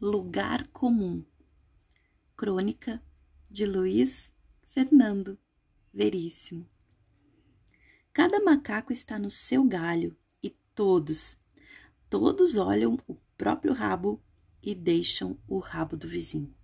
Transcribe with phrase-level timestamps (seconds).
[0.00, 1.24] Lugar Comum.
[2.36, 3.02] Crônica
[3.50, 4.32] de Luiz
[4.68, 5.36] Fernando
[5.92, 6.68] Veríssimo.
[8.12, 11.36] Cada macaco está no seu galho e todos,
[12.08, 14.22] todos olham o próprio rabo
[14.62, 16.54] e deixam o rabo do vizinho.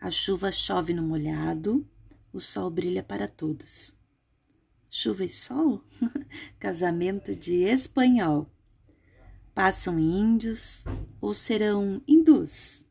[0.00, 1.84] A chuva chove no molhado,
[2.32, 3.92] o sol brilha para todos.
[4.88, 5.82] Chuva e sol?
[6.60, 8.48] Casamento de espanhol.
[9.56, 10.84] Passam índios
[11.18, 12.84] ou serão hindus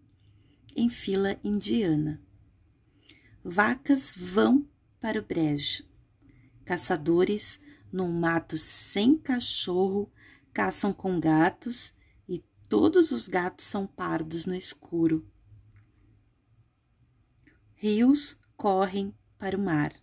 [0.76, 2.20] em fila indiana.
[3.44, 4.68] Vacas vão
[5.00, 5.84] para o brejo.
[6.66, 7.62] Caçadores
[7.94, 10.12] num mato sem cachorro
[10.52, 11.94] caçam com gatos
[12.28, 15.24] e todos os gatos são pardos no escuro.
[17.76, 19.94] Rios correm para o mar.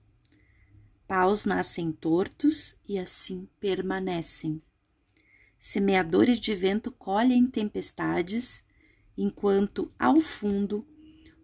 [1.09, 4.63] Paus nascem tortos e assim permanecem.
[5.65, 8.65] Semeadores de vento colhem tempestades,
[9.17, 10.85] enquanto ao fundo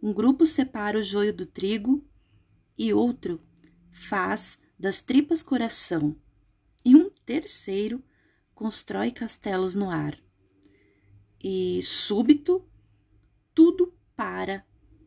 [0.03, 2.05] um grupo separa o joio do trigo
[2.77, 3.41] e outro
[3.93, 6.17] faz das tripas coração,
[6.85, 8.03] e um terceiro
[8.57, 10.21] constrói castelos no ar.
[11.41, 12.69] E súbito
[13.55, 14.67] tudo para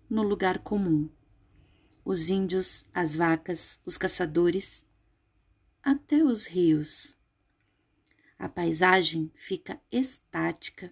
[0.09, 1.09] no lugar comum.
[2.05, 4.87] Os índios, as vacas, os caçadores,
[5.83, 7.19] até os rios.
[8.41, 10.91] A paisagem fica estática,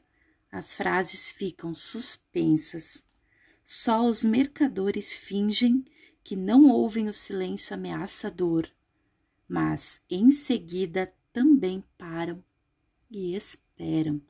[0.52, 3.04] as frases ficam suspensas.
[3.66, 5.84] Só os mercadores fingem
[6.24, 8.70] que não ouvem o silêncio ameaçador,
[9.48, 12.44] mas em seguida também param
[13.10, 14.22] e esperam.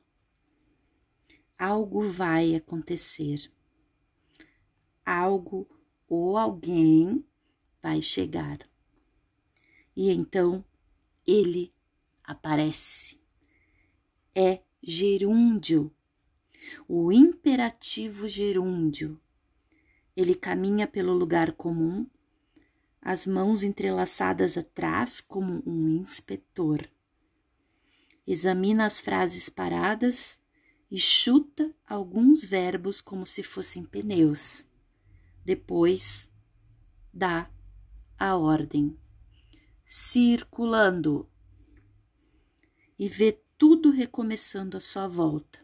[1.58, 3.52] Algo vai acontecer.
[5.04, 5.68] Algo
[6.08, 7.22] ou alguém
[7.82, 8.66] vai chegar.
[9.94, 10.64] E então
[11.26, 11.70] ele
[12.30, 13.20] aparece.
[14.34, 15.92] É gerúndio,
[16.86, 19.20] o imperativo gerúndio.
[20.16, 22.06] Ele caminha pelo lugar comum,
[23.02, 26.88] as mãos entrelaçadas atrás como um inspetor.
[28.26, 30.40] Examina as frases paradas
[30.90, 34.64] e chuta alguns verbos como se fossem pneus.
[35.44, 36.30] Depois
[37.12, 37.50] dá
[38.18, 38.96] a ordem.
[39.84, 41.28] Circulando
[43.00, 45.58] e vê tudo recomeçando à sua volta.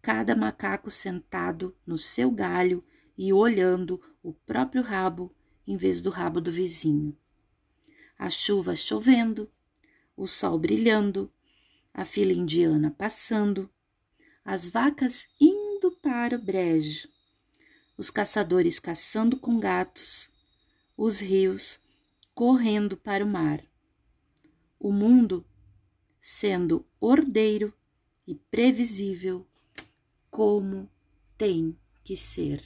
[0.00, 2.82] Cada macaco sentado no seu galho
[3.16, 5.30] e olhando o próprio rabo
[5.66, 7.14] em vez do rabo do vizinho.
[8.18, 9.52] A chuva chovendo,
[10.16, 11.30] o sol brilhando,
[11.92, 13.70] a fila indiana passando,
[14.42, 17.06] as vacas indo para o brejo,
[17.98, 20.30] os caçadores caçando com gatos,
[20.96, 21.78] os rios
[22.32, 23.62] correndo para o mar.
[24.80, 25.44] O mundo
[26.20, 27.72] sendo ordeiro
[28.26, 29.46] e previsível
[30.30, 30.88] como
[31.36, 32.62] tem que ser.